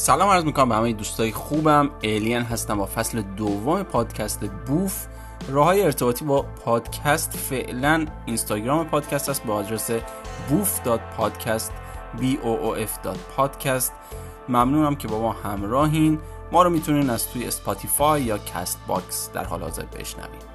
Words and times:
سلام 0.00 0.28
عرض 0.28 0.44
می‌کنم 0.44 0.68
به 0.68 0.74
همه 0.74 0.92
دوستای 0.92 1.32
خوبم. 1.32 1.90
الین 2.02 2.42
هستم 2.42 2.78
با 2.78 2.86
فصل 2.86 3.22
دوم 3.22 3.82
پادکست 3.82 4.40
بوف. 4.66 5.06
راه 5.48 5.64
های 5.64 5.82
ارتباطی 5.82 6.24
با 6.24 6.42
پادکست 6.42 7.36
فعلا 7.36 8.06
اینستاگرام 8.26 8.86
پادکست 8.86 9.28
است 9.28 9.44
با 9.44 9.54
آدرس 9.54 9.90
boof.podcast 10.48 11.72
b 12.16 12.22
o 12.22 12.46
o 12.46 12.78
f 12.78 13.08
podcast 13.36 13.92
ممنونم 14.48 14.96
که 14.96 15.08
با 15.08 15.20
ما 15.20 15.32
همراهین. 15.32 16.18
ما 16.52 16.62
رو 16.62 16.70
می‌تونین 16.70 17.10
از 17.10 17.28
توی 17.28 17.46
اسپاتیفای 17.46 18.22
یا 18.22 18.38
کست 18.38 18.78
باکس 18.86 19.30
در 19.32 19.44
حال 19.44 19.62
حاضر 19.62 19.84
بشنوید 19.84 20.50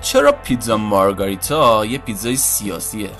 چرا 0.00 0.32
پیتزا 0.32 0.76
مارگاریتا 0.76 1.84
یه 1.84 1.98
پیتزای 1.98 2.36
سیاسیه؟ 2.36 3.10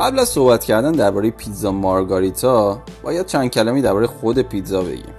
قبل 0.00 0.18
از 0.18 0.28
صحبت 0.28 0.64
کردن 0.64 0.92
درباره 0.92 1.30
پیتزا 1.30 1.72
مارگاریتا 1.72 2.82
باید 3.02 3.26
چند 3.26 3.50
کلمی 3.50 3.82
درباره 3.82 4.06
خود 4.06 4.38
پیتزا 4.38 4.82
بگیم. 4.82 5.14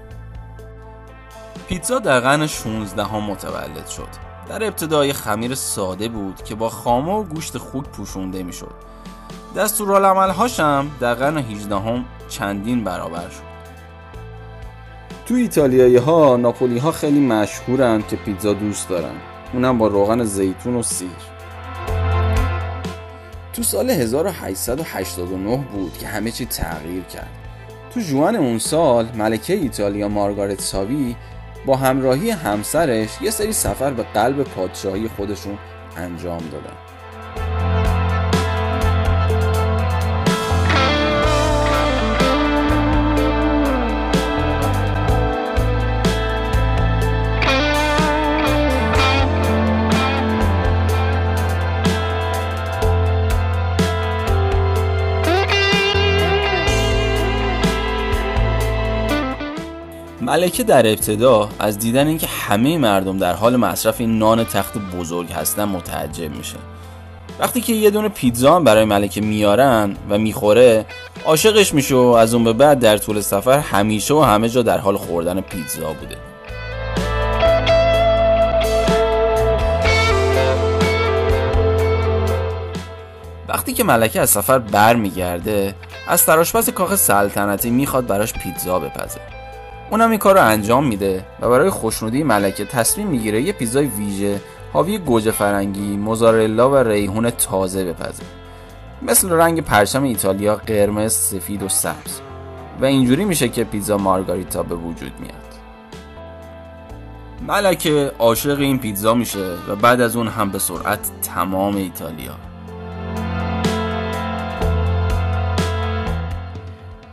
پیتزا 1.68 2.00
در 2.00 2.20
قرن 2.20 2.48
16 2.48 3.04
ها 3.04 3.20
متولد 3.20 3.88
شد. 3.88 4.08
در 4.50 4.64
ابتدای 4.64 5.14
خمیر 5.14 5.56
ساده 5.56 6.08
بود 6.08 6.44
که 6.44 6.56
با 6.56 6.70
خامه 6.70 7.14
و 7.14 7.24
گوشت 7.24 7.58
خوک 7.58 7.84
پوشونده 7.84 8.44
می‌شد. 8.44 8.74
دستورالعملهاش 9.56 10.60
هم 10.60 10.92
در 11.00 11.14
قرن 11.14 11.38
18 11.38 11.76
هم 11.76 12.06
چندین 12.30 12.84
برابر 12.84 13.30
شد. 13.30 13.52
تو 15.26 15.34
ایتالیایی 15.34 15.98
ها 15.98 16.38
ناپولی 16.38 16.80
ها 16.80 16.92
خیلی 16.92 17.20
مشهورن 17.20 18.04
که 18.08 18.16
پیتزا 18.16 18.54
دوست 18.54 18.90
دارن. 18.90 19.16
اونم 19.54 19.78
با 19.78 19.88
روغن 19.88 20.24
زیتون 20.24 20.76
و 20.76 20.84
سیر. 20.84 21.31
تو 23.54 23.64
سال 23.64 23.90
1889 23.90 25.58
بود 25.58 25.98
که 25.98 26.08
همه 26.08 26.32
چی 26.32 26.46
تغییر 26.46 27.04
کرد. 27.04 27.30
تو 27.94 28.00
جوان 28.00 28.36
اون 28.36 28.60
سال 28.60 29.10
ملکه 29.16 29.54
ایتالیا 29.54 30.08
مارگارت 30.08 30.62
ساوی 30.62 31.16
با 31.66 31.76
همراهی 31.76 32.30
همسرش 32.30 33.10
یه 33.22 33.32
سری 33.32 33.54
سفر 33.54 33.92
به 33.92 34.04
قلب 34.04 34.44
پادشاهی 34.44 35.08
خودشون 35.08 35.58
انجام 35.98 36.42
دادن. 36.52 36.78
ملکه 60.22 60.64
در 60.64 60.88
ابتدا 60.88 61.50
از 61.60 61.80
دیدن 61.80 62.08
اینکه 62.08 62.28
همه 62.28 62.78
مردم 62.78 63.18
در 63.18 63.34
حال 63.34 63.56
مصرف 63.56 64.00
این 64.00 64.20
نان 64.20 64.44
تخت 64.44 64.78
بزرگ 64.78 65.32
هستن 65.32 65.64
متعجب 65.64 66.36
میشه. 66.36 66.58
وقتی 67.40 67.62
که 67.62 67.74
یه 67.74 67.90
دونه 67.90 68.10
پیتزا 68.10 68.56
هم 68.56 68.64
برای 68.64 68.86
ملکه 68.86 69.22
میارن 69.22 69.96
و 70.10 70.18
می‌خوره 70.18 70.86
عاشقش 71.26 71.74
میشه 71.74 71.96
و 71.96 72.00
از 72.00 72.34
اون 72.34 72.44
به 72.44 72.54
بعد 72.54 72.80
در 72.80 72.98
طول 72.98 73.22
سفر 73.22 73.60
همیشه 73.60 74.14
و 74.14 74.22
همه 74.22 74.50
جا 74.50 74.62
در 74.62 74.78
حال 74.78 74.98
خوردن 74.98 75.42
پیتزا 75.42 75.94
بوده. 75.94 76.18
وقتی 83.48 83.74
که 83.74 83.84
ملکه 83.84 84.22
از 84.22 84.30
سفر 84.30 84.60
بر 84.60 84.96
میگرده 84.96 85.76
از 86.08 86.26
تراشپس 86.26 86.70
کاخ 86.70 86.96
سلطنتی 86.96 87.70
می‌خواد 87.70 88.08
براش 88.08 88.34
پیتزا 88.34 88.80
بپزه. 88.80 89.41
اونم 89.92 90.10
این 90.10 90.20
کار 90.20 90.36
رو 90.36 90.46
انجام 90.46 90.88
میده 90.88 91.26
و 91.42 91.50
برای 91.50 91.70
خوشنودی 91.70 92.24
ملکه 92.24 92.66
تصمیم 92.66 93.08
می‌گیره 93.08 93.42
یه 93.42 93.54
پیزای 93.54 93.86
ویژه 93.86 94.42
حاوی 94.74 94.98
گوجه 94.98 95.32
فرنگی، 95.32 95.98
موزارلا 95.98 96.70
و 96.70 96.76
ریحون 96.76 97.30
تازه 97.30 97.86
بپزه. 97.86 98.24
مثل 99.02 99.32
رنگ 99.32 99.62
پرچم 99.62 100.04
ایتالیا 100.04 100.56
قرمز، 100.56 101.14
سفید 101.14 101.64
و 101.64 101.70
سبز. 101.70 102.20
و 102.82 102.86
اینجوری 102.86 103.26
میشه 103.26 103.50
که 103.50 103.64
پیزا 103.64 103.98
مارگاریتا 103.98 104.64
به 104.64 104.76
وجود 104.76 105.14
میاد. 105.20 105.36
ملکه 107.48 108.12
عاشق 108.20 108.60
این 108.60 108.80
پیتزا 108.80 109.14
میشه 109.14 109.54
و 109.68 109.76
بعد 109.76 110.02
از 110.02 110.16
اون 110.16 110.28
هم 110.28 110.50
به 110.50 110.60
سرعت 110.60 111.10
تمام 111.22 111.76
ایتالیا. 111.76 112.51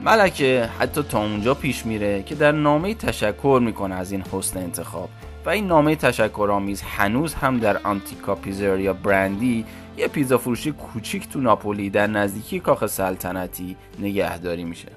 ملکه 0.09 0.69
حتی 0.79 1.03
تا 1.03 1.19
اونجا 1.19 1.55
پیش 1.55 1.87
میره 1.87 2.23
که 2.23 2.35
در 2.35 2.53
نامه 2.53 2.95
تشکر 2.95 3.61
می‌کنه 3.65 3.95
از 3.95 4.13
این 4.13 4.25
حسن 4.33 4.59
انتخاب. 4.59 5.09
و 5.47 5.51
این 5.51 5.67
نامه 5.67 5.97
تشکر 5.97 6.49
آمیز 6.53 6.83
هنوز 6.83 7.35
هم 7.35 7.59
در 7.59 7.79
آنتیکا 7.79 8.35
پیزریا 8.35 8.93
برندی 8.93 9.65
یه 9.97 10.09
پیزا 10.09 10.39
فروشی 10.39 10.73
کوچیک 10.73 11.29
تو 11.29 11.41
ناپولی 11.41 11.91
در 11.91 12.07
نزدیکی 12.07 12.61
کاخ 12.61 12.87
سلطنتی 12.87 13.77
نگهداری 13.99 14.65
میشه. 14.65 14.89